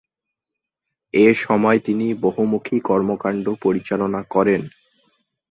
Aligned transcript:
এ 1.13 1.27
সময় 1.37 1.79
তিনি 1.79 2.07
বহুমুখী 2.21 2.77
কর্মকান্ড 2.79 3.45
পরিচালনা 3.61 4.21
করেন। 4.29 4.61